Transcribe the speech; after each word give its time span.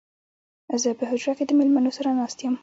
زه 0.81 0.89
په 0.99 1.03
حجره 1.09 1.33
کې 1.37 1.43
د 1.47 1.51
مېلمنو 1.59 1.91
سره 1.97 2.09
ناست 2.19 2.37
يم 2.45 2.55